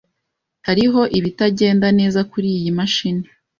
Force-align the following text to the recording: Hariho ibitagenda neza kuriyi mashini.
Hariho 0.67 1.01
ibitagenda 1.17 1.87
neza 1.99 2.19
kuriyi 2.31 2.69
mashini. 2.77 3.25